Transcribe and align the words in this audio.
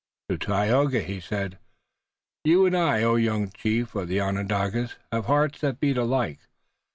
To 0.29 0.37
Tayoga 0.39 1.01
he 1.01 1.19
said: 1.19 1.59
"You 2.43 2.65
and 2.65 2.75
I, 2.75 3.03
oh, 3.03 3.17
young 3.17 3.51
chief 3.51 3.93
of 3.93 4.07
the 4.07 4.19
Onondagas, 4.19 4.95
have 5.11 5.25
hearts 5.27 5.61
that 5.61 5.79
beat 5.79 5.95
alike. 5.97 6.39